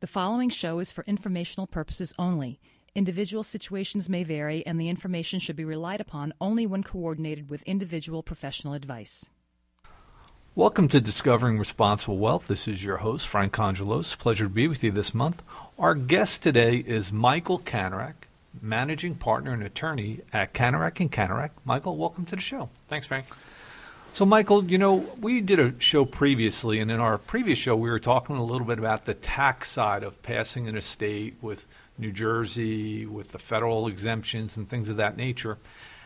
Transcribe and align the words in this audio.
The 0.00 0.06
following 0.06 0.48
show 0.48 0.78
is 0.78 0.92
for 0.92 1.02
informational 1.08 1.66
purposes 1.66 2.14
only. 2.20 2.60
Individual 2.94 3.42
situations 3.42 4.08
may 4.08 4.22
vary, 4.22 4.64
and 4.64 4.80
the 4.80 4.88
information 4.88 5.40
should 5.40 5.56
be 5.56 5.64
relied 5.64 6.00
upon 6.00 6.32
only 6.40 6.66
when 6.66 6.84
coordinated 6.84 7.50
with 7.50 7.64
individual 7.64 8.22
professional 8.22 8.74
advice. 8.74 9.28
Welcome 10.54 10.86
to 10.88 11.00
Discovering 11.00 11.58
Responsible 11.58 12.16
Wealth. 12.16 12.46
This 12.46 12.68
is 12.68 12.84
your 12.84 12.98
host, 12.98 13.26
Frank 13.26 13.52
Congelos. 13.52 14.16
Pleasure 14.16 14.44
to 14.44 14.50
be 14.50 14.68
with 14.68 14.84
you 14.84 14.92
this 14.92 15.14
month. 15.14 15.42
Our 15.80 15.96
guest 15.96 16.44
today 16.44 16.76
is 16.76 17.12
Michael 17.12 17.58
Kanarek, 17.58 18.28
managing 18.62 19.16
partner 19.16 19.52
and 19.52 19.64
attorney 19.64 20.20
at 20.32 20.54
Kanarek 20.54 21.00
and 21.00 21.10
Kanarek. 21.10 21.50
Michael, 21.64 21.96
welcome 21.96 22.24
to 22.26 22.36
the 22.36 22.42
show. 22.42 22.70
Thanks, 22.86 23.08
Frank. 23.08 23.26
So, 24.18 24.26
Michael, 24.26 24.64
you 24.64 24.78
know, 24.78 25.06
we 25.20 25.40
did 25.40 25.60
a 25.60 25.74
show 25.78 26.04
previously, 26.04 26.80
and 26.80 26.90
in 26.90 26.98
our 26.98 27.18
previous 27.18 27.56
show, 27.56 27.76
we 27.76 27.88
were 27.88 28.00
talking 28.00 28.34
a 28.34 28.44
little 28.44 28.66
bit 28.66 28.80
about 28.80 29.04
the 29.04 29.14
tax 29.14 29.70
side 29.70 30.02
of 30.02 30.20
passing 30.24 30.66
an 30.66 30.76
estate 30.76 31.36
with 31.40 31.68
New 31.96 32.10
Jersey, 32.10 33.06
with 33.06 33.28
the 33.28 33.38
federal 33.38 33.86
exemptions 33.86 34.56
and 34.56 34.68
things 34.68 34.88
of 34.88 34.96
that 34.96 35.16
nature. 35.16 35.56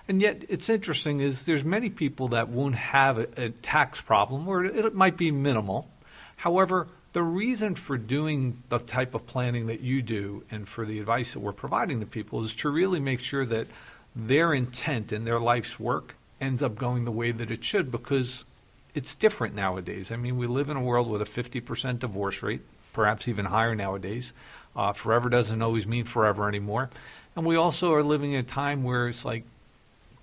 And 0.07 0.21
yet, 0.21 0.45
it's 0.51 0.69
interesting 0.69 1.21
is 1.21 1.47
there's 1.47 1.65
many 1.65 1.89
people 1.89 2.29
that 2.29 2.51
won't 2.51 2.75
have 2.75 3.17
a, 3.17 3.29
a 3.39 3.49
tax 3.49 4.03
problem, 4.03 4.47
or 4.47 4.63
it 4.63 4.95
might 4.95 5.17
be 5.17 5.31
minimal. 5.31 5.89
However, 6.37 6.89
the 7.15 7.23
reason 7.23 7.77
for 7.77 7.97
doing 7.97 8.63
the 8.69 8.79
type 8.79 9.15
of 9.15 9.27
planning 9.27 9.69
that 9.69 9.81
you 9.81 10.03
do 10.03 10.45
and 10.51 10.69
for 10.69 10.85
the 10.85 11.01
advice 11.01 11.33
that 11.33 11.41
we're 11.41 11.53
providing 11.53 12.01
to 12.01 12.07
people 12.07 12.45
is 12.45 12.55
to 12.57 12.69
really 12.69 13.01
make 13.01 13.21
sure 13.21 13.47
that 13.47 13.69
their 14.15 14.53
intent 14.53 15.13
and 15.13 15.27
their 15.27 15.41
life's 15.41 15.81
work 15.81 16.17
ends 16.43 16.63
up 16.63 16.75
going 16.75 17.05
the 17.05 17.13
way 17.13 17.31
that 17.31 17.51
it 17.51 17.63
should 17.65 17.91
because 17.91 18.45
it's 18.95 19.15
different 19.15 19.55
nowadays. 19.55 20.11
I 20.11 20.17
mean, 20.17 20.37
we 20.37 20.47
live 20.47 20.69
in 20.69 20.77
a 20.77 20.83
world 20.83 21.09
with 21.09 21.23
a 21.23 21.25
50% 21.25 22.01
divorce 22.01 22.43
rate, 22.43 22.61
perhaps 22.93 23.29
even 23.29 23.47
higher 23.47 23.75
nowadays. 23.75 24.33
Uh, 24.75 24.93
forever 24.93 25.29
doesn't 25.31 25.63
always 25.63 25.87
mean 25.87 26.05
forever 26.05 26.49
anymore. 26.49 26.91
And 27.37 27.47
we 27.47 27.57
also 27.57 27.95
are 27.95 28.03
living 28.03 28.33
in 28.33 28.41
a 28.41 28.43
time 28.43 28.83
where 28.83 29.09
it's 29.09 29.25
like 29.25 29.45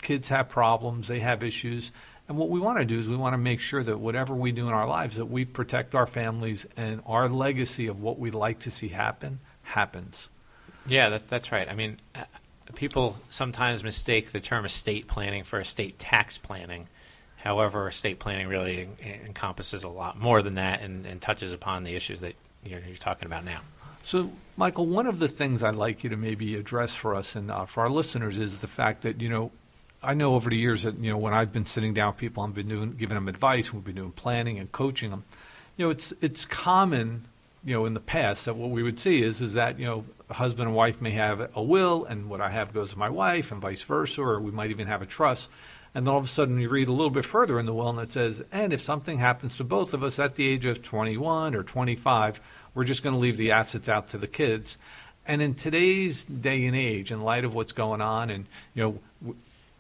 kids 0.02 0.28
have 0.28 0.50
problems, 0.50 1.08
they 1.08 1.22
have 1.22 1.42
issues. 1.42 1.92
And 2.28 2.38
what 2.38 2.50
we 2.50 2.60
want 2.60 2.78
to 2.78 2.86
do 2.86 3.00
is 3.00 3.08
we 3.08 3.16
want 3.16 3.34
to 3.34 3.40
make 3.40 3.60
sure 3.60 3.84
that 3.84 4.00
whatever 4.00 4.36
we 4.36 4.52
do 4.52 4.68
in 4.68 4.74
our 4.74 4.88
lives, 4.88 5.16
that 5.16 5.26
we 5.26 5.46
protect 5.46 5.96
our 5.96 6.06
families 6.06 6.68
and 6.78 7.02
our 7.08 7.28
legacy 7.28 7.88
of 7.88 8.02
what 8.02 8.20
we'd 8.20 8.36
like 8.36 8.60
to 8.60 8.72
see 8.72 8.90
happen 8.90 9.40
happens. 9.64 10.30
Yeah, 10.86 11.10
that, 11.10 11.28
that's 11.28 11.52
right. 11.52 11.68
I 11.68 11.74
mean, 11.74 11.98
people 12.76 13.18
sometimes 13.30 13.84
mistake 13.84 14.32
the 14.32 14.40
term 14.40 14.66
estate 14.66 15.08
planning 15.08 15.44
for 15.44 15.60
estate 15.60 16.00
tax 16.00 16.38
planning. 16.38 16.88
However, 17.38 17.88
estate 17.88 18.20
planning 18.20 18.48
really 18.48 18.90
en- 19.02 19.22
encompasses 19.28 19.84
a 19.84 19.90
lot 19.90 20.20
more 20.20 20.42
than 20.42 20.56
that 20.56 20.82
and, 20.82 21.06
and 21.06 21.22
touches 21.22 21.52
upon 21.52 21.84
the 21.84 21.96
issues 21.96 22.22
that 22.22 22.36
you're, 22.64 22.82
you're, 22.82 22.98
talking 22.98 23.26
about 23.26 23.46
now. 23.46 23.62
So, 24.04 24.32
Michael, 24.58 24.86
one 24.88 25.08
of 25.08 25.20
the 25.20 25.30
things 25.30 25.64
I'd 25.64 25.76
like 25.76 26.04
you 26.04 26.10
to 26.10 26.18
maybe 26.18 26.56
address 26.56 26.96
for 26.96 27.16
us 27.16 27.36
and 27.36 27.50
uh, 27.50 27.66
for 27.66 27.82
our 27.82 27.90
listeners 27.90 28.38
is 28.38 28.62
the 28.62 28.68
fact 28.68 29.04
that, 29.04 29.22
you 29.22 29.30
know, 29.30 29.52
I 30.02 30.14
know 30.14 30.36
over 30.36 30.50
the 30.50 30.58
years 30.58 30.84
that 30.84 30.98
you 31.00 31.12
know 31.12 31.18
when 31.18 31.34
I've 31.34 31.52
been 31.52 31.66
sitting 31.66 31.94
down 31.94 32.14
with 32.14 32.18
people, 32.18 32.44
I've 32.44 32.54
been 32.54 32.70
doing 32.70 32.94
giving 32.94 33.16
them 33.16 33.28
advice, 33.28 33.74
we've 33.74 33.84
been 33.84 33.96
doing 33.96 34.12
planning 34.12 34.58
and 34.58 34.72
coaching 34.72 35.10
them. 35.10 35.26
You 35.76 35.86
know, 35.86 35.92
it's 35.92 36.14
it's 36.22 36.46
common, 36.46 37.26
you 37.64 37.74
know, 37.74 37.86
in 37.86 37.94
the 37.94 38.00
past 38.00 38.46
that 38.46 38.56
what 38.56 38.70
we 38.70 38.84
would 38.84 39.00
see 39.00 39.22
is 39.22 39.42
is 39.42 39.54
that 39.54 39.80
you 39.80 39.86
know 39.86 40.06
a 40.30 40.36
husband 40.36 40.68
and 40.68 40.76
wife 40.76 41.02
may 41.02 41.12
have 41.12 41.50
a 41.56 41.64
will, 41.64 42.06
and 42.06 42.30
what 42.30 42.42
I 42.42 42.50
have 42.52 42.74
goes 42.74 42.92
to 42.92 43.00
my 43.00 43.10
wife, 43.10 43.52
and 43.52 43.62
vice 43.62 43.82
versa, 43.82 44.22
or 44.22 44.40
we 44.40 44.52
might 44.52 44.70
even 44.70 44.88
have 44.88 45.02
a 45.02 45.06
trust. 45.06 45.50
And 45.94 46.06
then 46.06 46.12
all 46.12 46.20
of 46.20 46.26
a 46.26 46.28
sudden, 46.28 46.60
you 46.60 46.70
read 46.70 46.88
a 46.88 46.94
little 46.94 47.10
bit 47.10 47.26
further 47.26 47.60
in 47.60 47.66
the 47.66 47.74
will, 47.74 47.90
and 47.90 48.00
it 48.00 48.12
says, 48.12 48.44
and 48.52 48.72
if 48.72 48.82
something 48.82 49.18
happens 49.18 49.58
to 49.58 49.64
both 49.64 49.94
of 49.96 50.04
us 50.04 50.20
at 50.20 50.36
the 50.36 50.48
age 50.48 50.66
of 50.66 50.84
21 50.84 51.56
or 51.56 51.64
25, 51.64 52.40
we're 52.76 52.84
just 52.84 53.02
going 53.02 53.16
to 53.16 53.20
leave 53.20 53.38
the 53.38 53.52
assets 53.52 53.90
out 53.90 54.08
to 54.10 54.20
the 54.20 54.28
kids. 54.28 54.78
And 55.26 55.42
in 55.42 55.56
today's 55.56 56.26
day 56.26 56.66
and 56.66 56.76
age, 56.76 57.12
in 57.12 57.22
light 57.22 57.44
of 57.44 57.56
what's 57.56 57.72
going 57.72 58.02
on, 58.02 58.30
and 58.30 58.46
you 58.76 58.84
know, 58.84 59.36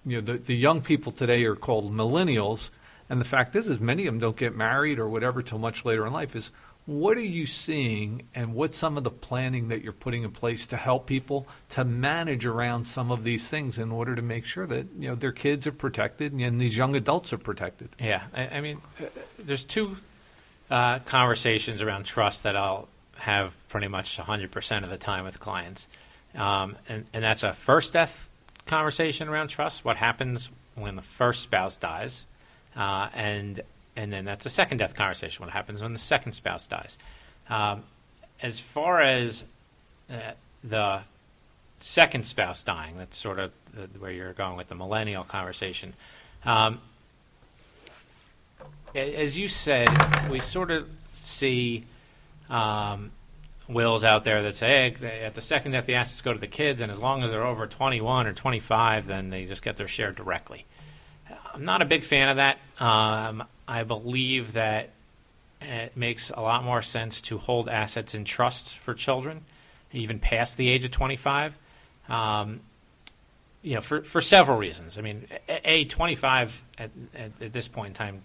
you 0.05 0.21
know, 0.21 0.33
the, 0.33 0.39
the 0.39 0.55
young 0.55 0.81
people 0.81 1.11
today 1.11 1.43
are 1.45 1.55
called 1.55 1.93
millennials, 1.93 2.71
and 3.07 3.21
the 3.21 3.25
fact 3.25 3.55
is, 3.55 3.67
is 3.67 3.79
many 3.79 4.07
of 4.07 4.13
them 4.13 4.19
don't 4.19 4.37
get 4.37 4.55
married 4.55 4.99
or 4.99 5.07
whatever 5.07 5.41
till 5.41 5.59
much 5.59 5.85
later 5.85 6.05
in 6.05 6.13
life. 6.13 6.35
Is 6.35 6.51
what 6.89 7.19
are 7.19 7.21
you 7.21 7.45
seeing, 7.45 8.23
and 8.33 8.55
what's 8.55 8.75
some 8.75 8.97
of 8.97 9.03
the 9.03 9.11
planning 9.11 9.67
that 9.67 9.83
you're 9.83 9.93
putting 9.93 10.23
in 10.23 10.31
place 10.31 10.65
to 10.65 10.75
help 10.75 11.05
people 11.05 11.47
to 11.69 11.85
manage 11.85 12.47
around 12.47 12.85
some 12.85 13.11
of 13.11 13.23
these 13.23 13.47
things 13.47 13.77
in 13.77 13.91
order 13.91 14.15
to 14.15 14.23
make 14.23 14.43
sure 14.43 14.65
that 14.65 14.87
you 14.97 15.07
know 15.07 15.13
their 15.13 15.31
kids 15.31 15.67
are 15.67 15.71
protected 15.71 16.33
and 16.33 16.59
these 16.59 16.75
young 16.75 16.95
adults 16.95 17.31
are 17.31 17.37
protected? 17.37 17.89
Yeah, 17.99 18.23
I, 18.33 18.47
I 18.47 18.61
mean, 18.61 18.81
uh, 18.99 19.05
there's 19.37 19.63
two 19.63 19.97
uh, 20.71 20.97
conversations 20.99 21.83
around 21.83 22.05
trust 22.05 22.41
that 22.41 22.57
I'll 22.57 22.87
have 23.17 23.53
pretty 23.69 23.87
much 23.87 24.17
100% 24.17 24.83
of 24.83 24.89
the 24.89 24.97
time 24.97 25.25
with 25.25 25.39
clients, 25.39 25.87
um, 26.33 26.75
and, 26.87 27.05
and 27.13 27.23
that's 27.23 27.43
a 27.43 27.53
first 27.53 27.93
death 27.93 28.31
conversation 28.65 29.27
around 29.27 29.49
trust. 29.49 29.85
What 29.85 29.97
happens 29.97 30.49
when 30.73 30.95
the 30.95 31.03
first 31.03 31.43
spouse 31.43 31.77
dies, 31.77 32.25
uh, 32.75 33.09
and 33.13 33.61
and 33.99 34.13
then 34.13 34.23
that's 34.23 34.45
a 34.45 34.49
second 34.49 34.77
death 34.77 34.95
conversation. 34.95 35.43
What 35.43 35.51
happens 35.51 35.81
when 35.81 35.91
the 35.91 35.99
second 35.99 36.31
spouse 36.31 36.65
dies? 36.67 36.97
Um, 37.49 37.83
as 38.41 38.61
far 38.61 39.01
as 39.01 39.43
uh, 40.09 40.31
the 40.63 41.01
second 41.79 42.25
spouse 42.25 42.63
dying, 42.63 42.97
that's 42.97 43.17
sort 43.17 43.39
of 43.39 43.51
the, 43.73 43.87
where 43.99 44.11
you're 44.11 44.31
going 44.31 44.55
with 44.55 44.67
the 44.67 44.75
millennial 44.75 45.25
conversation. 45.25 45.95
Um, 46.45 46.79
as 48.95 49.37
you 49.37 49.49
said, 49.49 49.89
we 50.31 50.39
sort 50.39 50.71
of 50.71 50.87
see 51.11 51.83
um, 52.49 53.11
wills 53.67 54.05
out 54.05 54.23
there 54.23 54.41
that 54.43 54.55
say 54.55 54.95
hey, 54.97 55.23
at 55.25 55.35
the 55.35 55.41
second 55.41 55.73
death 55.73 55.85
the 55.85 55.95
assets 55.95 56.21
go 56.21 56.31
to 56.31 56.39
the 56.39 56.47
kids, 56.47 56.81
and 56.81 56.89
as 56.89 57.01
long 57.01 57.21
as 57.21 57.31
they're 57.31 57.45
over 57.45 57.67
21 57.67 58.27
or 58.27 58.33
25, 58.33 59.07
then 59.07 59.29
they 59.29 59.43
just 59.43 59.61
get 59.61 59.75
their 59.75 59.89
share 59.89 60.13
directly. 60.13 60.65
I'm 61.53 61.65
not 61.65 61.81
a 61.81 61.85
big 61.85 62.03
fan 62.03 62.29
of 62.29 62.37
that. 62.37 62.59
Um, 62.79 63.43
I 63.69 63.83
believe 63.83 64.53
that 64.53 64.89
it 65.61 65.95
makes 65.95 66.31
a 66.31 66.41
lot 66.41 66.63
more 66.63 66.81
sense 66.81 67.21
to 67.21 67.37
hold 67.37 67.69
assets 67.69 68.15
in 68.15 68.25
trust 68.25 68.75
for 68.75 68.95
children, 68.95 69.45
even 69.91 70.17
past 70.19 70.57
the 70.57 70.67
age 70.69 70.83
of 70.85 70.91
25. 70.91 71.55
Um, 72.09 72.61
you 73.61 73.75
know, 73.75 73.81
for, 73.81 74.01
for 74.01 74.21
several 74.21 74.57
reasons. 74.57 74.97
I 74.97 75.01
mean, 75.01 75.27
a 75.47 75.85
25 75.85 76.63
at, 76.77 76.89
at, 77.13 77.31
at, 77.41 77.53
this 77.53 77.67
point 77.67 77.89
in 77.89 77.93
time 77.93 78.21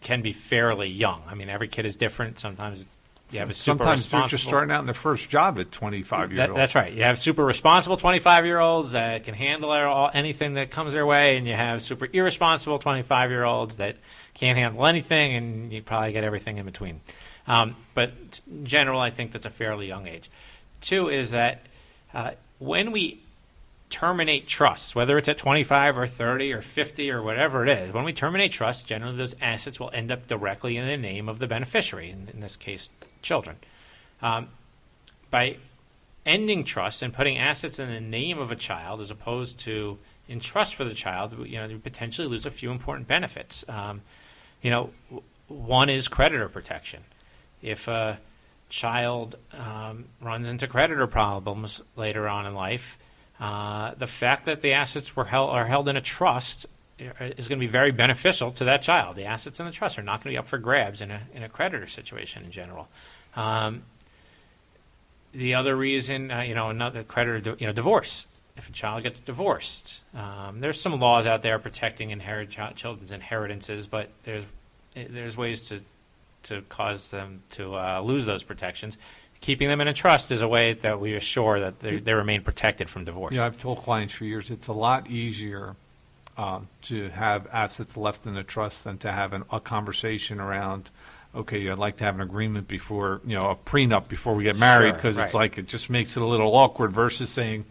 can 0.00 0.22
be 0.22 0.32
fairly 0.32 0.88
young. 0.88 1.22
I 1.26 1.34
mean, 1.34 1.50
every 1.50 1.68
kid 1.68 1.84
is 1.84 1.96
different. 1.96 2.38
Sometimes 2.38 2.86
you 3.30 3.40
have 3.40 3.50
a 3.50 3.54
super 3.54 3.84
Sometimes 3.84 4.10
they're 4.10 4.26
just 4.26 4.44
starting 4.44 4.70
out 4.70 4.80
in 4.80 4.86
their 4.86 4.94
first 4.94 5.28
job 5.28 5.58
at 5.58 5.70
25 5.70 6.32
years 6.32 6.38
that, 6.38 6.50
old. 6.50 6.58
That's 6.58 6.74
right. 6.74 6.92
You 6.92 7.02
have 7.02 7.18
super 7.18 7.44
responsible 7.44 7.96
25 7.96 8.46
year 8.46 8.58
olds 8.58 8.92
that 8.92 9.24
can 9.24 9.34
handle 9.34 9.70
all, 9.70 10.10
anything 10.12 10.54
that 10.54 10.70
comes 10.70 10.94
their 10.94 11.06
way, 11.06 11.36
and 11.36 11.46
you 11.46 11.54
have 11.54 11.82
super 11.82 12.08
irresponsible 12.12 12.78
25 12.78 13.30
year 13.30 13.44
olds 13.44 13.76
that 13.76 13.96
can't 14.34 14.56
handle 14.56 14.86
anything, 14.86 15.34
and 15.34 15.72
you 15.72 15.82
probably 15.82 16.12
get 16.12 16.24
everything 16.24 16.56
in 16.56 16.64
between. 16.64 17.00
Um, 17.46 17.76
but 17.94 18.12
in 18.50 18.64
general, 18.64 19.00
I 19.00 19.10
think 19.10 19.32
that's 19.32 19.46
a 19.46 19.50
fairly 19.50 19.88
young 19.88 20.06
age. 20.06 20.30
Two 20.80 21.08
is 21.08 21.30
that 21.32 21.66
uh, 22.14 22.32
when 22.58 22.92
we 22.92 23.20
terminate 23.90 24.46
trusts, 24.46 24.94
whether 24.94 25.16
it's 25.16 25.28
at 25.28 25.38
25 25.38 25.98
or 25.98 26.06
30 26.06 26.52
or 26.52 26.60
50 26.60 27.10
or 27.10 27.22
whatever 27.22 27.66
it 27.66 27.70
is, 27.70 27.92
when 27.92 28.04
we 28.04 28.12
terminate 28.12 28.52
trusts, 28.52 28.84
generally 28.84 29.16
those 29.16 29.36
assets 29.40 29.80
will 29.80 29.90
end 29.92 30.10
up 30.12 30.26
directly 30.26 30.76
in 30.76 30.86
the 30.86 30.96
name 30.96 31.28
of 31.28 31.38
the 31.38 31.46
beneficiary, 31.46 32.10
in, 32.10 32.28
in 32.32 32.40
this 32.40 32.56
case, 32.56 32.90
children. 33.22 33.56
Um, 34.20 34.48
by 35.30 35.56
ending 36.26 36.64
trust 36.64 37.02
and 37.02 37.12
putting 37.12 37.38
assets 37.38 37.78
in 37.78 37.88
the 37.88 38.00
name 38.00 38.38
of 38.38 38.50
a 38.50 38.56
child 38.56 39.00
as 39.00 39.10
opposed 39.10 39.58
to 39.60 39.98
in 40.28 40.40
trust 40.40 40.74
for 40.74 40.84
the 40.84 40.94
child, 40.94 41.34
you 41.46 41.58
know, 41.58 41.66
you 41.66 41.78
potentially 41.78 42.28
lose 42.28 42.44
a 42.44 42.50
few 42.50 42.70
important 42.70 43.08
benefits. 43.08 43.64
Um, 43.68 44.02
you 44.60 44.70
know, 44.70 44.90
one 45.48 45.88
is 45.88 46.08
creditor 46.08 46.48
protection. 46.48 47.04
If 47.62 47.88
a 47.88 48.18
child 48.68 49.36
um, 49.52 50.06
runs 50.20 50.48
into 50.48 50.66
creditor 50.66 51.06
problems 51.06 51.82
later 51.96 52.28
on 52.28 52.44
in 52.44 52.54
life, 52.54 52.98
uh, 53.40 53.94
the 53.96 54.06
fact 54.06 54.46
that 54.46 54.62
the 54.62 54.72
assets 54.72 55.14
were 55.14 55.26
held 55.26 55.50
are 55.50 55.66
held 55.66 55.88
in 55.88 55.96
a 55.96 56.00
trust 56.00 56.66
is 56.98 57.46
going 57.46 57.60
to 57.60 57.64
be 57.64 57.70
very 57.70 57.92
beneficial 57.92 58.50
to 58.50 58.64
that 58.64 58.82
child. 58.82 59.16
The 59.16 59.24
assets 59.24 59.60
in 59.60 59.66
the 59.66 59.72
trust 59.72 59.98
are 59.98 60.02
not 60.02 60.24
going 60.24 60.32
to 60.32 60.34
be 60.34 60.38
up 60.38 60.48
for 60.48 60.58
grabs 60.58 61.00
in 61.00 61.10
a 61.10 61.22
in 61.32 61.42
a 61.42 61.48
creditor 61.48 61.86
situation 61.86 62.44
in 62.44 62.50
general. 62.50 62.88
Um, 63.36 63.82
the 65.32 65.54
other 65.54 65.76
reason, 65.76 66.30
uh, 66.30 66.40
you 66.40 66.54
know, 66.54 66.70
another 66.70 67.04
creditor, 67.04 67.56
you 67.58 67.66
know, 67.66 67.72
divorce. 67.72 68.26
If 68.56 68.68
a 68.68 68.72
child 68.72 69.04
gets 69.04 69.20
divorced, 69.20 70.02
um, 70.16 70.58
there's 70.58 70.80
some 70.80 70.98
laws 70.98 71.28
out 71.28 71.42
there 71.42 71.60
protecting 71.60 72.10
inherit 72.10 72.50
ch- 72.50 72.74
children's 72.74 73.12
inheritances, 73.12 73.86
but 73.86 74.10
there's 74.24 74.46
there's 74.94 75.36
ways 75.36 75.68
to 75.68 75.82
to 76.44 76.62
cause 76.62 77.12
them 77.12 77.42
to 77.50 77.76
uh, 77.76 78.00
lose 78.00 78.26
those 78.26 78.42
protections 78.42 78.98
keeping 79.40 79.68
them 79.68 79.80
in 79.80 79.88
a 79.88 79.92
trust 79.92 80.30
is 80.30 80.42
a 80.42 80.48
way 80.48 80.74
that 80.74 81.00
we 81.00 81.14
assure 81.14 81.60
that 81.60 81.80
they, 81.80 81.98
they 81.98 82.12
remain 82.12 82.42
protected 82.42 82.90
from 82.90 83.04
divorce. 83.04 83.34
Yeah, 83.34 83.46
I've 83.46 83.58
told 83.58 83.78
clients 83.78 84.14
for 84.14 84.24
years 84.24 84.50
it's 84.50 84.68
a 84.68 84.72
lot 84.72 85.08
easier 85.08 85.76
um, 86.36 86.68
to 86.82 87.08
have 87.10 87.46
assets 87.52 87.96
left 87.96 88.26
in 88.26 88.36
a 88.36 88.44
trust 88.44 88.84
than 88.84 88.98
to 88.98 89.12
have 89.12 89.32
an, 89.32 89.44
a 89.50 89.60
conversation 89.60 90.40
around 90.40 90.90
okay, 91.34 91.68
I'd 91.68 91.78
like 91.78 91.96
to 91.98 92.04
have 92.04 92.14
an 92.14 92.20
agreement 92.20 92.68
before, 92.68 93.20
you 93.24 93.38
know, 93.38 93.50
a 93.50 93.54
prenup 93.54 94.08
before 94.08 94.34
we 94.34 94.44
get 94.44 94.56
married 94.56 94.94
Sure, 94.94 94.94
because 94.94 95.18
it's 95.18 95.34
like 95.34 95.58
it 95.58 95.66
just 95.66 95.90
makes 95.90 96.16
it 96.16 96.22
a 96.22 96.26
little 96.26 96.54
awkward 96.56 96.92
versus 96.92 97.30
saying, 97.30 97.64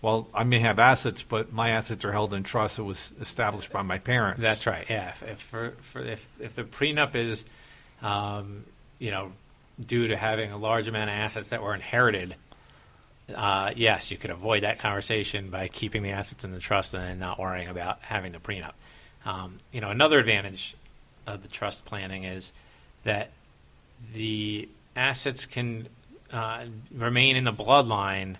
well, 0.00 0.28
I 0.34 0.44
may 0.44 0.58
have 0.58 0.78
assets, 0.78 1.22
but 1.22 1.52
my 1.52 1.70
assets 1.70 2.04
are 2.04 2.12
held 2.12 2.34
in 2.34 2.42
trust. 2.42 2.78
It 2.78 2.82
was 2.82 3.12
established 3.20 3.72
by 3.72 3.82
my 3.82 3.98
parents. 3.98 4.40
That's 4.40 4.66
right. 4.66 4.86
Yeah. 4.88 5.10
If 5.10 5.22
if, 5.22 5.40
for, 5.40 5.70
for, 5.80 6.02
if, 6.02 6.28
if 6.40 6.54
the 6.54 6.64
prenup 6.64 7.14
is, 7.14 7.44
um, 8.02 8.64
you 8.98 9.12
know, 9.12 9.32
due 9.86 10.08
to 10.08 10.16
having 10.16 10.52
a 10.52 10.56
large 10.56 10.88
amount 10.88 11.10
of 11.10 11.14
assets 11.14 11.50
that 11.50 11.62
were 11.62 11.74
inherited, 11.74 12.36
uh, 13.34 13.72
yes, 13.76 14.10
you 14.10 14.16
could 14.16 14.30
avoid 14.30 14.62
that 14.62 14.78
conversation 14.78 15.50
by 15.50 15.68
keeping 15.68 16.02
the 16.02 16.10
assets 16.10 16.44
in 16.44 16.52
the 16.52 16.58
trust 16.58 16.94
and 16.94 17.02
then 17.02 17.18
not 17.18 17.38
worrying 17.38 17.68
about 17.68 17.98
having 18.02 18.32
the 18.32 18.38
prenup. 18.38 18.72
Um, 19.24 19.58
you 19.70 19.80
know, 19.80 19.90
another 19.90 20.18
advantage 20.18 20.74
of 21.26 21.42
the 21.42 21.48
trust 21.48 21.84
planning 21.84 22.24
is 22.24 22.52
that 23.04 23.30
the 24.12 24.68
assets 24.96 25.46
can 25.46 25.88
uh, 26.32 26.64
remain 26.92 27.36
in 27.36 27.44
the 27.44 27.52
bloodline. 27.52 28.36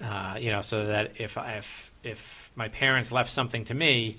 Uh, 0.00 0.36
you 0.38 0.50
know, 0.50 0.60
so 0.60 0.86
that 0.86 1.12
if 1.18 1.38
if 1.38 1.92
if 2.04 2.50
my 2.54 2.68
parents 2.68 3.10
left 3.10 3.30
something 3.30 3.64
to 3.64 3.74
me, 3.74 4.18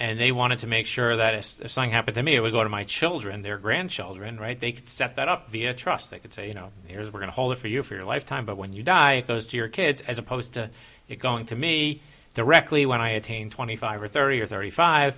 and 0.00 0.18
they 0.18 0.30
wanted 0.30 0.60
to 0.60 0.66
make 0.66 0.86
sure 0.86 1.16
that 1.16 1.34
if, 1.34 1.60
if 1.60 1.70
something 1.70 1.90
happened 1.90 2.14
to 2.14 2.22
me, 2.22 2.36
it 2.36 2.40
would 2.40 2.52
go 2.52 2.62
to 2.62 2.68
my 2.68 2.84
children, 2.84 3.42
their 3.42 3.58
grandchildren, 3.58 4.38
right? 4.38 4.58
They 4.58 4.72
could 4.72 4.88
set 4.88 5.16
that 5.16 5.28
up 5.28 5.50
via 5.50 5.74
trust. 5.74 6.10
They 6.10 6.20
could 6.20 6.32
say, 6.32 6.46
you 6.46 6.54
know, 6.54 6.70
here's 6.86 7.12
we're 7.12 7.20
going 7.20 7.30
to 7.30 7.34
hold 7.34 7.52
it 7.52 7.58
for 7.58 7.68
you 7.68 7.82
for 7.82 7.94
your 7.94 8.04
lifetime, 8.04 8.46
but 8.46 8.56
when 8.56 8.72
you 8.72 8.82
die, 8.82 9.14
it 9.14 9.26
goes 9.26 9.46
to 9.48 9.56
your 9.56 9.68
kids, 9.68 10.00
as 10.02 10.18
opposed 10.18 10.54
to 10.54 10.70
it 11.08 11.18
going 11.18 11.46
to 11.46 11.56
me 11.56 12.00
directly 12.34 12.86
when 12.86 13.00
I 13.00 13.10
attain 13.10 13.50
25 13.50 14.02
or 14.02 14.08
30 14.08 14.40
or 14.40 14.46
35. 14.46 15.16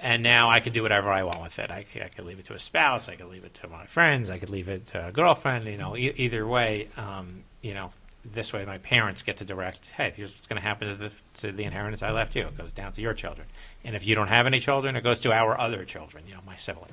And 0.00 0.22
now 0.22 0.50
I 0.50 0.58
could 0.60 0.72
do 0.72 0.82
whatever 0.82 1.10
I 1.10 1.22
want 1.22 1.42
with 1.42 1.58
it. 1.60 1.70
I 1.70 1.84
could 1.84 2.24
leave 2.24 2.40
it 2.40 2.46
to 2.46 2.54
a 2.54 2.58
spouse. 2.58 3.08
I 3.08 3.14
could 3.14 3.28
leave 3.28 3.44
it 3.44 3.54
to 3.54 3.68
my 3.68 3.86
friends. 3.86 4.30
I 4.30 4.38
could 4.38 4.50
leave 4.50 4.68
it 4.68 4.86
to 4.88 5.08
a 5.08 5.12
girlfriend. 5.12 5.66
You 5.66 5.78
know, 5.78 5.96
e- 5.96 6.12
either 6.16 6.44
way, 6.44 6.88
um, 6.96 7.44
you 7.60 7.72
know, 7.72 7.90
this 8.24 8.52
way 8.52 8.64
my 8.64 8.78
parents 8.78 9.22
get 9.22 9.38
to 9.38 9.44
direct. 9.44 9.90
Hey, 9.90 10.12
here's 10.14 10.34
what's 10.34 10.46
going 10.46 10.60
to 10.60 10.66
happen 10.66 10.88
to 10.88 10.94
the 10.94 11.10
to 11.40 11.52
the 11.52 11.64
inheritance 11.64 12.02
I 12.02 12.12
left 12.12 12.36
you. 12.36 12.46
It 12.46 12.56
goes 12.56 12.72
down 12.72 12.92
to 12.92 13.00
your 13.00 13.14
children. 13.14 13.48
And 13.84 13.96
if 13.96 14.06
you 14.06 14.14
don't 14.14 14.30
have 14.30 14.46
any 14.46 14.60
children, 14.60 14.96
it 14.96 15.02
goes 15.02 15.20
to 15.20 15.32
our 15.32 15.60
other 15.60 15.84
children. 15.84 16.24
You 16.26 16.34
know, 16.34 16.40
my 16.46 16.56
siblings. 16.56 16.92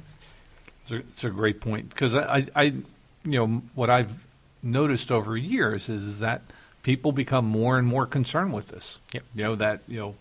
It's 0.81 0.91
a, 0.91 0.95
it's 0.97 1.23
a 1.23 1.29
great 1.29 1.61
point 1.61 1.89
because 1.89 2.15
I, 2.15 2.47
I, 2.55 2.63
you 2.63 2.83
know, 3.23 3.61
what 3.75 3.89
I've 3.89 4.25
noticed 4.63 5.11
over 5.11 5.37
years 5.37 5.87
is 5.87 6.19
that 6.19 6.41
people 6.83 7.11
become 7.11 7.45
more 7.45 7.77
and 7.77 7.87
more 7.87 8.05
concerned 8.05 8.53
with 8.53 8.69
this. 8.69 8.99
Yep. 9.13 9.23
You 9.35 9.43
know 9.43 9.55
that 9.55 9.81
you 9.87 9.99
know 9.99 10.15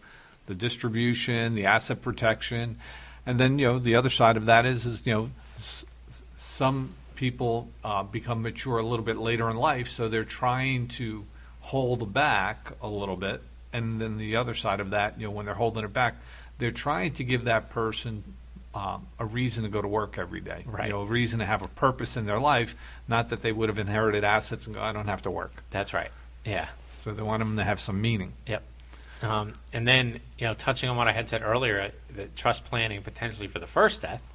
the 0.46 0.54
distribution, 0.54 1.54
the 1.54 1.66
asset 1.66 2.02
protection, 2.02 2.78
and 3.24 3.38
then 3.38 3.58
you 3.58 3.66
know 3.66 3.78
the 3.78 3.94
other 3.94 4.10
side 4.10 4.36
of 4.36 4.46
that 4.46 4.66
is 4.66 4.86
is 4.86 5.06
you 5.06 5.14
know 5.14 5.30
some 6.36 6.94
people 7.18 7.68
uh, 7.82 8.04
become 8.04 8.42
mature 8.42 8.78
a 8.78 8.82
little 8.82 9.04
bit 9.04 9.18
later 9.18 9.50
in 9.50 9.56
life, 9.56 9.88
so 9.88 10.08
they're 10.08 10.22
trying 10.22 10.86
to 10.86 11.26
hold 11.58 12.12
back 12.12 12.70
a 12.80 12.86
little 12.86 13.16
bit, 13.16 13.42
and 13.72 14.00
then 14.00 14.18
the 14.18 14.36
other 14.36 14.54
side 14.54 14.78
of 14.78 14.90
that, 14.90 15.18
you 15.18 15.26
know, 15.26 15.32
when 15.32 15.44
they're 15.44 15.54
holding 15.56 15.82
it 15.82 15.92
back, 15.92 16.14
they're 16.58 16.70
trying 16.70 17.12
to 17.12 17.24
give 17.24 17.46
that 17.46 17.70
person 17.70 18.22
um, 18.72 19.08
a 19.18 19.26
reason 19.26 19.64
to 19.64 19.68
go 19.68 19.82
to 19.82 19.88
work 19.88 20.16
every 20.16 20.40
day. 20.40 20.62
Right. 20.64 20.86
You 20.86 20.92
know, 20.92 21.00
a 21.00 21.06
reason 21.06 21.40
to 21.40 21.44
have 21.44 21.62
a 21.62 21.68
purpose 21.68 22.16
in 22.16 22.24
their 22.24 22.38
life, 22.38 22.76
not 23.08 23.30
that 23.30 23.42
they 23.42 23.50
would 23.50 23.68
have 23.68 23.80
inherited 23.80 24.22
assets 24.22 24.66
and 24.66 24.76
go, 24.76 24.80
I 24.80 24.92
don't 24.92 25.08
have 25.08 25.22
to 25.22 25.30
work. 25.30 25.64
That's 25.70 25.92
right. 25.92 26.12
Yeah. 26.44 26.68
So 27.00 27.12
they 27.12 27.22
want 27.22 27.40
them 27.40 27.56
to 27.56 27.64
have 27.64 27.80
some 27.80 28.00
meaning. 28.00 28.34
Yep. 28.46 28.62
Um, 29.22 29.54
and 29.72 29.88
then, 29.88 30.20
you 30.38 30.46
know, 30.46 30.54
touching 30.54 30.88
on 30.88 30.96
what 30.96 31.08
I 31.08 31.12
had 31.12 31.28
said 31.28 31.42
earlier, 31.42 31.80
uh, 31.80 31.90
the 32.14 32.26
trust 32.36 32.64
planning 32.64 33.02
potentially 33.02 33.48
for 33.48 33.58
the 33.58 33.66
first 33.66 34.02
death 34.02 34.32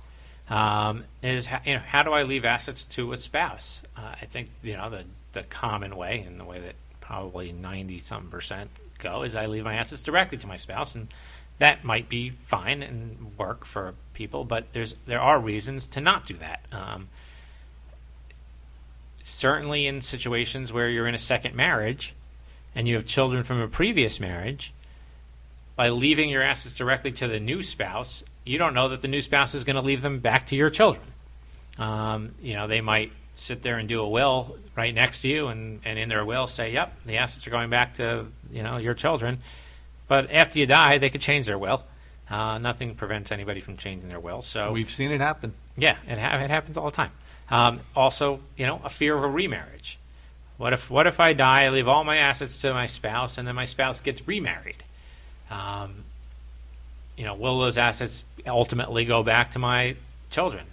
um, 0.50 1.06
is, 1.22 1.48
how, 1.48 1.62
you 1.66 1.76
know, 1.76 1.82
how 1.86 2.04
do 2.04 2.12
I 2.12 2.24
leave 2.24 2.46
assets 2.46 2.84
to 2.86 3.12
a 3.14 3.18
spouse? 3.18 3.82
Uh, 3.98 4.16
I 4.22 4.26
think, 4.26 4.50
you 4.62 4.76
know, 4.76 4.90
the, 4.90 5.06
the 5.32 5.44
common 5.44 5.96
way 5.96 6.20
and 6.20 6.40
the 6.40 6.46
way 6.46 6.60
that 6.60 6.76
probably 7.00 7.52
90 7.52 8.00
some 8.00 8.30
percent 8.30 8.70
go 9.00 9.24
is 9.24 9.36
I 9.36 9.46
leave 9.46 9.66
my 9.66 9.76
assets 9.76 10.02
directly 10.02 10.38
to 10.40 10.48
my 10.48 10.56
spouse. 10.56 10.96
And 10.96 11.08
that 11.60 11.84
might 11.84 12.10
be 12.10 12.30
fine 12.30 12.82
and 12.82 13.38
work 13.38 13.66
for 13.66 13.94
people, 14.14 14.44
but 14.44 14.74
there's 14.74 14.96
there 15.06 15.22
are 15.22 15.40
reasons 15.40 15.88
to 15.88 16.02
not 16.02 16.26
do 16.26 16.36
that. 16.36 16.66
Um, 16.72 17.10
certainly 19.24 19.88
in 19.88 20.02
situations 20.02 20.74
where 20.74 20.90
you're 20.90 21.08
in 21.08 21.16
a 21.16 21.20
second 21.20 21.56
marriage 21.56 22.14
and 22.76 22.88
you 22.88 22.96
have 22.96 23.06
children 23.06 23.44
from 23.44 23.62
a 23.62 23.68
previous 23.68 24.20
marriage, 24.20 24.74
by 25.76 25.90
leaving 25.90 26.30
your 26.30 26.44
assets 26.44 26.74
directly 26.76 27.12
to 27.14 27.28
the 27.28 27.40
new 27.40 27.62
spouse, 27.62 28.24
you 28.46 28.58
don't 28.58 28.74
know 28.74 28.90
that 28.90 29.02
the 29.02 29.08
new 29.08 29.22
spouse 29.22 29.54
is 29.54 29.64
going 29.64 29.76
to 29.76 29.82
leave 29.82 30.02
them 30.02 30.20
back 30.20 30.48
to 30.48 30.56
your 30.56 30.70
children. 30.70 31.06
Um, 31.80 32.36
you 32.42 32.54
know, 32.56 32.68
they 32.68 32.82
might 32.82 33.12
sit 33.36 33.64
there 33.64 33.78
and 33.78 33.90
do 33.90 34.02
a 34.02 34.08
will 34.08 34.58
right 34.76 34.94
next 34.94 35.22
to 35.24 35.28
you, 35.28 35.48
and, 35.48 35.82
and 35.86 35.98
in 35.98 36.10
their 36.10 36.24
will 36.24 36.46
say, 36.48 36.72
"Yep, 36.74 37.04
the 37.06 37.18
assets 37.18 37.48
are 37.48 37.50
going 37.50 37.70
back 37.70 37.96
to 37.96 38.28
you 38.52 38.62
know 38.62 38.78
your 38.78 38.94
children." 38.94 39.40
But 40.08 40.32
after 40.32 40.60
you 40.60 40.66
die, 40.68 41.00
they 41.00 41.10
could 41.10 41.22
change 41.22 41.48
their 41.48 41.58
will. 41.58 41.84
Uh, 42.30 42.58
nothing 42.60 42.96
prevents 42.96 43.32
anybody 43.32 43.60
from 43.60 43.78
changing 43.78 44.10
their 44.10 44.20
will. 44.20 44.42
So 44.42 44.72
We've 44.72 44.90
seen 44.92 45.12
it 45.12 45.22
happen. 45.22 45.54
yeah, 45.78 45.98
it, 46.08 46.18
ha- 46.18 46.38
it 46.38 46.50
happens 46.50 46.78
all 46.78 46.86
the 46.86 46.96
time. 46.96 47.12
Um, 47.50 47.82
also, 47.96 48.40
you 48.58 48.66
know, 48.66 48.82
a 48.84 48.90
fear 48.90 49.16
of 49.16 49.24
a 49.24 49.28
remarriage. 49.28 50.00
What 50.58 50.74
if 50.74 50.90
what 50.92 51.08
if 51.08 51.20
I 51.20 51.34
die? 51.34 51.64
I 51.66 51.70
leave 51.70 51.88
all 51.88 52.04
my 52.04 52.18
assets 52.18 52.60
to 52.62 52.74
my 52.74 52.86
spouse, 52.86 53.38
and 53.38 53.48
then 53.48 53.56
my 53.56 53.66
spouse 53.66 54.00
gets 54.02 54.28
remarried. 54.28 54.84
Um, 55.50 56.04
you 57.18 57.26
know, 57.26 57.36
will 57.36 57.60
those 57.60 57.78
assets 57.78 58.26
ultimately 58.48 59.06
go 59.06 59.24
back 59.24 59.52
to 59.52 59.60
my 59.60 59.96
children? 60.30 60.66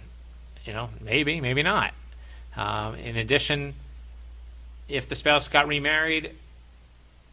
You 0.65 0.73
know, 0.73 0.89
maybe, 0.99 1.41
maybe 1.41 1.63
not. 1.63 1.93
Um, 2.55 2.95
in 2.95 3.17
addition, 3.17 3.73
if 4.89 5.07
the 5.07 5.15
spouse 5.15 5.47
got 5.47 5.67
remarried, 5.67 6.31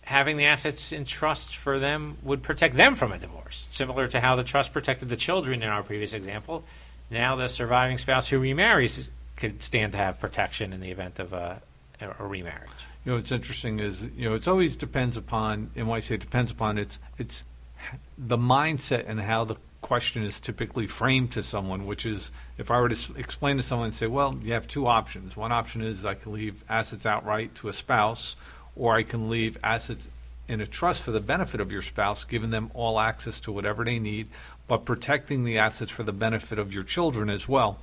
having 0.02 0.36
the 0.36 0.46
assets 0.46 0.92
in 0.92 1.04
trust 1.04 1.56
for 1.56 1.78
them 1.78 2.16
would 2.22 2.42
protect 2.42 2.76
them 2.76 2.94
from 2.94 3.12
a 3.12 3.18
divorce, 3.18 3.68
similar 3.70 4.06
to 4.08 4.20
how 4.20 4.36
the 4.36 4.44
trust 4.44 4.72
protected 4.72 5.08
the 5.08 5.16
children 5.16 5.62
in 5.62 5.68
our 5.68 5.82
previous 5.82 6.14
example. 6.14 6.64
Now, 7.10 7.36
the 7.36 7.48
surviving 7.48 7.98
spouse 7.98 8.28
who 8.28 8.38
remarries 8.38 9.10
could 9.36 9.62
stand 9.62 9.92
to 9.92 9.98
have 9.98 10.20
protection 10.20 10.72
in 10.72 10.80
the 10.80 10.90
event 10.90 11.18
of 11.18 11.32
a, 11.32 11.60
a 12.00 12.26
remarriage. 12.26 12.86
You 13.04 13.12
know, 13.12 13.16
what's 13.16 13.32
interesting 13.32 13.80
is, 13.80 14.02
you 14.16 14.28
know, 14.28 14.34
it's 14.34 14.48
always 14.48 14.76
depends 14.76 15.16
upon, 15.16 15.70
and 15.74 15.88
when 15.88 15.96
I 15.96 16.00
say 16.00 16.16
it 16.16 16.20
depends 16.20 16.50
upon, 16.50 16.78
it's, 16.78 16.98
it's 17.18 17.44
the 18.16 18.38
mindset 18.38 19.04
and 19.08 19.20
how 19.20 19.44
the 19.44 19.56
question 19.80 20.22
is 20.22 20.40
typically 20.40 20.86
framed 20.86 21.32
to 21.32 21.42
someone, 21.42 21.84
which 21.84 22.04
is 22.04 22.30
if 22.56 22.70
I 22.70 22.80
were 22.80 22.88
to 22.88 23.14
explain 23.14 23.56
to 23.56 23.62
someone 23.62 23.86
and 23.86 23.94
say, 23.94 24.06
well, 24.06 24.38
you 24.42 24.52
have 24.52 24.66
two 24.66 24.86
options. 24.86 25.36
One 25.36 25.52
option 25.52 25.82
is 25.82 26.04
I 26.04 26.14
can 26.14 26.32
leave 26.32 26.64
assets 26.68 27.06
outright 27.06 27.54
to 27.56 27.68
a 27.68 27.72
spouse, 27.72 28.36
or 28.76 28.94
I 28.94 29.02
can 29.02 29.28
leave 29.28 29.56
assets 29.62 30.08
in 30.48 30.60
a 30.60 30.66
trust 30.66 31.02
for 31.02 31.10
the 31.10 31.20
benefit 31.20 31.60
of 31.60 31.70
your 31.70 31.82
spouse, 31.82 32.24
giving 32.24 32.50
them 32.50 32.70
all 32.74 32.98
access 32.98 33.38
to 33.40 33.52
whatever 33.52 33.84
they 33.84 33.98
need, 33.98 34.28
but 34.66 34.84
protecting 34.84 35.44
the 35.44 35.58
assets 35.58 35.90
for 35.90 36.02
the 36.02 36.12
benefit 36.12 36.58
of 36.58 36.72
your 36.72 36.82
children 36.82 37.30
as 37.30 37.48
well. 37.48 37.78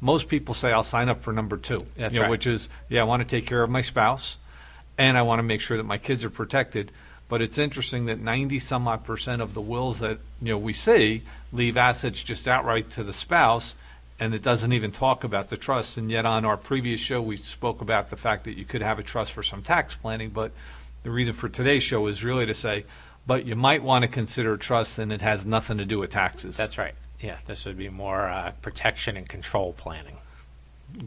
Most 0.00 0.28
people 0.28 0.54
say, 0.54 0.72
I'll 0.72 0.82
sign 0.82 1.08
up 1.08 1.18
for 1.18 1.32
number 1.32 1.56
two, 1.56 1.86
That's 1.96 2.14
you 2.14 2.20
know, 2.20 2.24
right. 2.24 2.30
which 2.30 2.46
is, 2.46 2.68
yeah, 2.88 3.00
I 3.00 3.04
want 3.04 3.22
to 3.22 3.28
take 3.28 3.46
care 3.46 3.62
of 3.62 3.70
my 3.70 3.80
spouse, 3.80 4.38
and 4.98 5.16
I 5.16 5.22
want 5.22 5.38
to 5.38 5.42
make 5.42 5.60
sure 5.60 5.76
that 5.76 5.84
my 5.84 5.98
kids 5.98 6.24
are 6.24 6.30
protected. 6.30 6.90
But 7.28 7.40
it's 7.40 7.56
interesting 7.56 8.06
that 8.06 8.20
90 8.20 8.58
some 8.58 8.86
odd 8.86 9.04
percent 9.04 9.40
of 9.40 9.54
the 9.54 9.60
wills 9.60 10.00
that 10.00 10.18
you 10.42 10.52
know 10.52 10.58
we 10.58 10.72
see 10.74 11.22
leave 11.52 11.76
assets 11.76 12.22
just 12.22 12.46
outright 12.46 12.90
to 12.90 13.02
the 13.02 13.14
spouse, 13.14 13.74
and 14.20 14.34
it 14.34 14.42
doesn't 14.42 14.72
even 14.72 14.92
talk 14.92 15.24
about 15.24 15.48
the 15.48 15.56
trust. 15.56 15.96
And 15.96 16.10
yet, 16.10 16.26
on 16.26 16.44
our 16.44 16.56
previous 16.56 17.00
show, 17.00 17.22
we 17.22 17.36
spoke 17.36 17.80
about 17.80 18.10
the 18.10 18.16
fact 18.16 18.44
that 18.44 18.58
you 18.58 18.64
could 18.64 18.82
have 18.82 18.98
a 18.98 19.02
trust 19.02 19.32
for 19.32 19.42
some 19.42 19.62
tax 19.62 19.96
planning. 19.96 20.30
But 20.30 20.52
the 21.02 21.10
reason 21.10 21.32
for 21.32 21.48
today's 21.48 21.82
show 21.82 22.06
is 22.08 22.22
really 22.22 22.46
to 22.46 22.54
say, 22.54 22.84
but 23.26 23.46
you 23.46 23.56
might 23.56 23.82
want 23.82 24.02
to 24.02 24.08
consider 24.08 24.52
a 24.54 24.58
trust, 24.58 24.98
and 24.98 25.12
it 25.12 25.22
has 25.22 25.46
nothing 25.46 25.78
to 25.78 25.84
do 25.84 25.98
with 25.98 26.10
taxes. 26.10 26.56
That's 26.56 26.76
right. 26.76 26.94
Yeah, 27.24 27.38
this 27.46 27.64
would 27.64 27.78
be 27.78 27.88
more 27.88 28.28
uh, 28.28 28.52
protection 28.60 29.16
and 29.16 29.26
control 29.26 29.72
planning. 29.72 30.18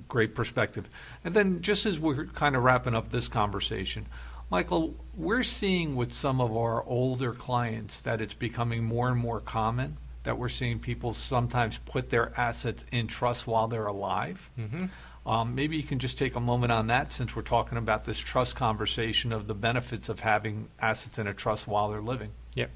great 0.07 0.33
perspective. 0.33 0.89
And 1.23 1.35
then, 1.35 1.61
just 1.61 1.85
as 1.85 1.99
we're 1.99 2.25
kind 2.25 2.55
of 2.55 2.63
wrapping 2.63 2.95
up 2.95 3.11
this 3.11 3.27
conversation, 3.27 4.07
Michael, 4.49 4.95
we're 5.15 5.43
seeing 5.43 5.95
with 5.95 6.13
some 6.13 6.41
of 6.41 6.57
our 6.57 6.83
older 6.85 7.33
clients 7.33 7.99
that 7.99 8.19
it's 8.19 8.33
becoming 8.33 8.83
more 8.83 9.09
and 9.09 9.19
more 9.19 9.39
common 9.39 9.97
that 10.23 10.39
we're 10.39 10.49
seeing 10.49 10.79
people 10.79 11.13
sometimes 11.13 11.77
put 11.85 12.09
their 12.09 12.33
assets 12.35 12.83
in 12.91 13.07
trust 13.07 13.45
while 13.45 13.67
they're 13.67 13.85
alive. 13.87 14.49
Mm-hmm. 14.59 14.85
Um, 15.29 15.55
maybe 15.55 15.77
you 15.77 15.83
can 15.83 15.99
just 15.99 16.17
take 16.17 16.35
a 16.35 16.39
moment 16.39 16.71
on 16.71 16.87
that 16.87 17.13
since 17.13 17.35
we're 17.35 17.43
talking 17.43 17.77
about 17.77 18.05
this 18.05 18.17
trust 18.17 18.55
conversation 18.55 19.31
of 19.31 19.47
the 19.47 19.53
benefits 19.53 20.09
of 20.09 20.21
having 20.21 20.69
assets 20.79 21.19
in 21.19 21.27
a 21.27 21.33
trust 21.33 21.67
while 21.67 21.89
they're 21.89 22.01
living. 22.01 22.31
Yep. 22.55 22.71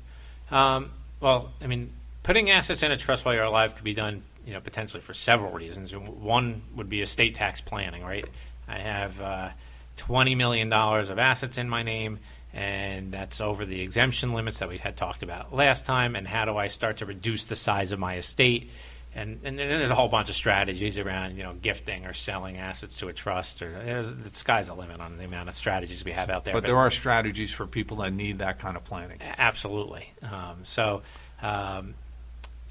Um, 0.51 0.91
well, 1.21 1.53
I 1.61 1.67
mean, 1.67 1.93
putting 2.23 2.49
assets 2.49 2.83
in 2.83 2.91
a 2.91 2.97
trust 2.97 3.25
while 3.25 3.33
you're 3.35 3.43
alive 3.43 3.75
could 3.75 3.83
be 3.83 3.93
done, 3.93 4.23
you 4.45 4.53
know, 4.53 4.61
potentially 4.61 5.01
for 5.01 5.13
several 5.13 5.51
reasons. 5.51 5.95
One 5.95 6.63
would 6.75 6.89
be 6.89 7.01
estate 7.01 7.35
tax 7.35 7.61
planning, 7.61 8.03
right? 8.03 8.25
I 8.67 8.79
have 8.79 9.21
uh, 9.21 9.49
twenty 9.97 10.35
million 10.35 10.69
dollars 10.69 11.09
of 11.09 11.19
assets 11.19 11.57
in 11.57 11.69
my 11.69 11.83
name, 11.83 12.19
and 12.53 13.11
that's 13.11 13.41
over 13.41 13.65
the 13.65 13.81
exemption 13.81 14.33
limits 14.33 14.59
that 14.59 14.69
we 14.69 14.77
had 14.77 14.97
talked 14.97 15.23
about 15.23 15.53
last 15.53 15.85
time. 15.85 16.15
And 16.15 16.27
how 16.27 16.45
do 16.45 16.57
I 16.57 16.67
start 16.67 16.97
to 16.97 17.05
reduce 17.05 17.45
the 17.45 17.55
size 17.55 17.91
of 17.91 17.99
my 17.99 18.17
estate 18.17 18.69
and, 19.13 19.39
and 19.43 19.59
there's 19.59 19.89
a 19.89 19.95
whole 19.95 20.07
bunch 20.07 20.29
of 20.29 20.35
strategies 20.35 20.97
around 20.97 21.35
you 21.35 21.43
know 21.43 21.53
gifting 21.53 22.05
or 22.05 22.13
selling 22.13 22.57
assets 22.57 22.97
to 22.99 23.09
a 23.09 23.13
trust 23.13 23.61
or 23.61 24.01
the 24.03 24.29
sky's 24.29 24.67
the 24.67 24.73
limit 24.73 25.01
on 25.01 25.17
the 25.17 25.25
amount 25.25 25.49
of 25.49 25.55
strategies 25.55 26.05
we 26.05 26.13
have 26.13 26.29
out 26.29 26.45
there. 26.45 26.53
But, 26.53 26.61
but 26.61 26.67
there 26.67 26.77
are 26.77 26.89
strategies 26.89 27.51
for 27.51 27.67
people 27.67 27.97
that 27.97 28.13
need 28.13 28.39
that 28.39 28.59
kind 28.59 28.77
of 28.77 28.83
planning. 28.83 29.19
Absolutely. 29.21 30.11
Um, 30.23 30.59
so. 30.63 31.01
Um, 31.41 31.95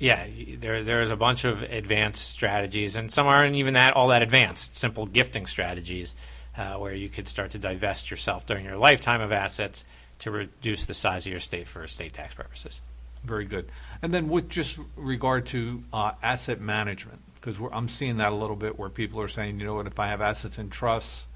yeah, 0.00 0.26
there 0.58 0.82
there's 0.82 1.10
a 1.10 1.16
bunch 1.16 1.44
of 1.44 1.62
advanced 1.62 2.26
strategies, 2.30 2.96
and 2.96 3.12
some 3.12 3.26
aren't 3.26 3.54
even 3.54 3.74
that 3.74 3.94
all 3.94 4.08
that 4.08 4.22
advanced. 4.22 4.74
Simple 4.74 5.04
gifting 5.06 5.46
strategies, 5.46 6.16
uh, 6.56 6.74
where 6.74 6.94
you 6.94 7.10
could 7.10 7.28
start 7.28 7.50
to 7.50 7.58
divest 7.58 8.10
yourself 8.10 8.46
during 8.46 8.64
your 8.64 8.78
lifetime 8.78 9.20
of 9.20 9.30
assets 9.30 9.84
to 10.20 10.30
reduce 10.30 10.86
the 10.86 10.94
size 10.94 11.26
of 11.26 11.30
your 11.30 11.38
estate 11.38 11.68
for 11.68 11.84
estate 11.84 12.14
tax 12.14 12.34
purposes. 12.34 12.80
Very 13.22 13.44
good. 13.44 13.68
And 14.00 14.14
then 14.14 14.28
with 14.30 14.48
just 14.48 14.78
regard 14.96 15.44
to 15.46 15.84
uh, 15.92 16.12
asset 16.22 16.60
management, 16.60 17.20
because 17.34 17.60
I'm 17.70 17.88
seeing 17.88 18.16
that 18.16 18.32
a 18.32 18.34
little 18.34 18.56
bit 18.56 18.78
where 18.78 18.88
people 18.88 19.20
are 19.20 19.28
saying, 19.28 19.60
you 19.60 19.66
know 19.66 19.74
what, 19.74 19.86
if 19.86 20.00
I 20.00 20.06
have 20.08 20.22
assets 20.22 20.58
in 20.58 20.70
trusts 20.70 21.26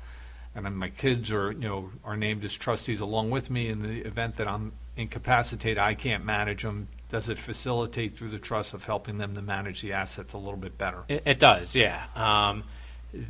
and 0.54 0.76
my 0.76 0.88
kids 0.88 1.30
are, 1.33 1.52
you 1.52 1.68
know, 1.68 1.90
are 2.02 2.16
named 2.16 2.44
as 2.44 2.54
trustees 2.54 3.00
along 3.00 3.30
with 3.30 3.50
me 3.50 3.68
in 3.68 3.80
the 3.80 4.06
event 4.06 4.37
that 4.37 4.49
I'm 4.49 4.73
incapacitated, 4.97 5.78
I 5.78 5.94
can't 5.94 6.25
manage 6.25 6.62
them. 6.62 6.88
Does 7.14 7.28
it 7.28 7.38
facilitate 7.38 8.16
through 8.16 8.30
the 8.30 8.40
trust 8.40 8.75
of 8.75 8.87
helping 8.87 9.18
them 9.18 9.37
to 9.37 9.40
manage 9.40 9.83
the 9.83 9.92
assets 9.92 10.33
a 10.33 10.37
little 10.37 10.56
bit 10.56 10.76
better? 10.76 11.04
It, 11.06 11.23
it 11.25 11.38
does, 11.38 11.76
yeah. 11.76 12.06
Um, 12.16 12.64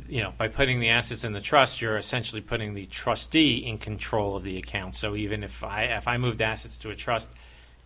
you 0.09 0.23
know, 0.23 0.33
by 0.35 0.47
putting 0.47 0.79
the 0.79 0.89
assets 0.89 1.23
in 1.23 1.33
the 1.33 1.39
trust, 1.39 1.83
you're 1.83 1.95
essentially 1.95 2.41
putting 2.41 2.73
the 2.73 2.87
trustee 2.87 3.57
in 3.57 3.77
control 3.77 4.35
of 4.35 4.41
the 4.41 4.57
account. 4.57 4.95
So 4.95 5.15
even 5.15 5.43
if 5.43 5.63
I 5.63 5.83
if 5.83 6.07
I 6.07 6.17
moved 6.17 6.41
assets 6.41 6.77
to 6.77 6.89
a 6.89 6.95
trust 6.95 7.29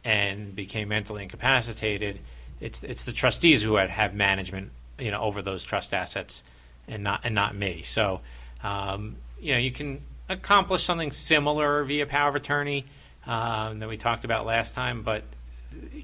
and 0.06 0.56
became 0.56 0.88
mentally 0.88 1.22
incapacitated, 1.22 2.22
it's 2.62 2.82
it's 2.82 3.04
the 3.04 3.12
trustees 3.12 3.64
who 3.64 3.74
would 3.74 3.90
have 3.90 4.16
management, 4.16 4.72
you 4.98 5.12
know, 5.12 5.20
over 5.20 5.42
those 5.42 5.66
trust 5.66 5.94
assets, 5.94 6.46
and 6.88 7.04
not 7.04 7.26
and 7.26 7.36
not 7.36 7.58
me. 7.58 7.82
So, 7.82 8.22
um, 8.64 9.18
you 9.42 9.52
know, 9.52 9.60
you 9.60 9.72
can 9.72 10.00
accomplish 10.30 10.82
something 10.82 11.12
similar 11.12 11.84
via 11.84 12.06
power 12.06 12.30
of 12.30 12.36
attorney 12.36 12.86
um, 13.28 13.80
that 13.80 13.90
we 13.90 13.98
talked 13.98 14.24
about 14.24 14.46
last 14.46 14.74
time, 14.74 15.04
but 15.04 15.26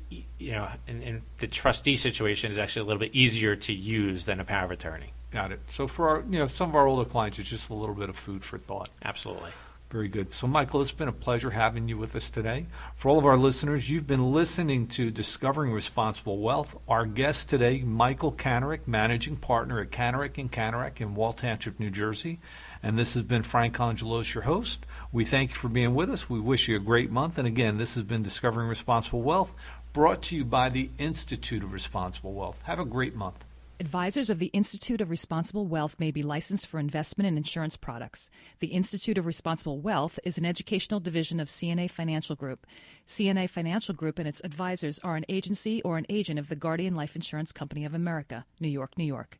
you 0.09 0.51
know, 0.51 0.69
and, 0.87 1.03
in 1.03 1.21
the 1.37 1.47
trustee 1.47 1.95
situation 1.95 2.51
is 2.51 2.57
actually 2.57 2.83
a 2.83 2.85
little 2.85 2.99
bit 2.99 3.15
easier 3.15 3.55
to 3.55 3.73
use 3.73 4.25
than 4.25 4.39
a 4.39 4.45
power 4.45 4.65
of 4.65 4.71
attorney. 4.71 5.13
Got 5.31 5.51
it. 5.51 5.59
So 5.67 5.87
for 5.87 6.09
our, 6.09 6.23
you 6.29 6.39
know, 6.39 6.47
some 6.47 6.69
of 6.69 6.75
our 6.75 6.87
older 6.87 7.09
clients, 7.09 7.39
it's 7.39 7.49
just 7.49 7.69
a 7.69 7.73
little 7.73 7.95
bit 7.95 8.09
of 8.09 8.15
food 8.15 8.43
for 8.43 8.57
thought. 8.57 8.89
Absolutely. 9.03 9.51
Very 9.95 10.09
good. 10.09 10.33
So, 10.33 10.45
Michael, 10.45 10.81
it's 10.81 10.91
been 10.91 11.07
a 11.07 11.13
pleasure 11.13 11.51
having 11.51 11.87
you 11.87 11.97
with 11.97 12.17
us 12.17 12.29
today. 12.29 12.65
For 12.95 13.07
all 13.07 13.17
of 13.17 13.23
our 13.23 13.37
listeners, 13.37 13.89
you've 13.89 14.05
been 14.05 14.33
listening 14.33 14.87
to 14.87 15.09
Discovering 15.09 15.71
Responsible 15.71 16.39
Wealth. 16.39 16.75
Our 16.85 17.05
guest 17.05 17.47
today, 17.47 17.81
Michael 17.81 18.33
Kanarek, 18.33 18.87
managing 18.87 19.37
partner 19.37 19.79
at 19.79 19.91
Kanarek 19.91 20.37
and 20.37 20.51
Kanarek 20.51 20.99
in 20.99 21.15
Wall 21.15 21.31
Township, 21.31 21.79
New 21.79 21.89
Jersey. 21.89 22.41
And 22.83 22.99
this 22.99 23.13
has 23.13 23.23
been 23.23 23.41
Frank 23.41 23.79
Angelos, 23.79 24.33
your 24.33 24.43
host. 24.43 24.85
We 25.13 25.23
thank 25.23 25.51
you 25.51 25.55
for 25.55 25.69
being 25.69 25.95
with 25.95 26.09
us. 26.09 26.29
We 26.29 26.41
wish 26.41 26.67
you 26.67 26.75
a 26.75 26.79
great 26.79 27.09
month. 27.09 27.37
And 27.37 27.47
again, 27.47 27.77
this 27.77 27.95
has 27.95 28.03
been 28.03 28.21
Discovering 28.21 28.67
Responsible 28.67 29.21
Wealth, 29.21 29.53
brought 29.93 30.23
to 30.23 30.35
you 30.35 30.43
by 30.43 30.67
the 30.67 30.89
Institute 30.97 31.63
of 31.63 31.71
Responsible 31.71 32.33
Wealth. 32.33 32.61
Have 32.63 32.81
a 32.81 32.85
great 32.85 33.15
month. 33.15 33.45
Advisors 33.77 34.29
of 34.29 34.39
the 34.39 34.45
Institute 34.47 35.01
of 35.01 35.09
Responsible 35.09 35.65
Wealth 35.67 35.97
may 35.99 36.09
be 36.09 36.23
licensed 36.23 36.65
for 36.65 36.79
investment 36.79 37.27
and 37.27 37.35
insurance 37.35 37.75
products. 37.75 38.29
The 38.59 38.67
Institute 38.67 39.17
of 39.17 39.25
Responsible 39.25 39.81
Wealth 39.81 40.17
is 40.23 40.37
an 40.37 40.45
educational 40.45 41.01
division 41.01 41.41
of 41.41 41.49
CNA 41.49 41.91
Financial 41.91 42.37
Group. 42.37 42.65
CNA 43.05 43.49
Financial 43.49 43.93
Group 43.93 44.17
and 44.17 44.29
its 44.29 44.41
advisors 44.45 44.97
are 44.99 45.17
an 45.17 45.25
agency 45.27 45.81
or 45.81 45.97
an 45.97 46.05
agent 46.07 46.39
of 46.39 46.47
the 46.47 46.55
Guardian 46.55 46.95
Life 46.95 47.17
Insurance 47.17 47.51
Company 47.51 47.83
of 47.83 47.93
America, 47.93 48.45
New 48.61 48.69
York, 48.69 48.97
New 48.97 49.03
York. 49.03 49.37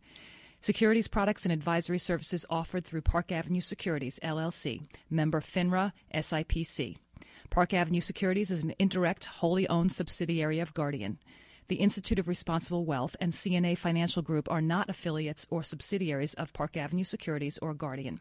Securities 0.60 1.08
products 1.08 1.46
and 1.46 1.54
advisory 1.54 2.00
services 2.00 2.46
offered 2.50 2.84
through 2.84 3.04
Park 3.04 3.32
Avenue 3.32 3.62
Securities, 3.62 4.20
LLC, 4.22 4.82
member 5.10 5.39
FINRA, 5.39 5.94
SIPC. 6.13 6.98
Park 7.51 7.74
Avenue 7.74 8.01
Securities 8.01 8.51
is 8.51 8.65
an 8.65 8.75
indirect, 8.80 9.25
wholly 9.25 9.65
owned 9.70 9.94
subsidiary 9.94 10.60
of 10.60 10.74
Guardian. 10.74 11.20
The 11.67 11.77
Institute 11.77 12.19
of 12.19 12.27
Responsible 12.27 12.86
Wealth 12.86 13.15
and 13.19 13.34
CNA 13.34 13.79
Financial 13.79 14.22
Group 14.22 14.51
are 14.51 14.62
not 14.62 14.88
affiliates 14.88 15.48
or 15.50 15.63
subsidiaries 15.63 16.36
of 16.36 16.53
Park 16.53 16.77
Avenue 16.77 17.03
Securities 17.03 17.57
or 17.57 17.74
Guardian. 17.74 18.19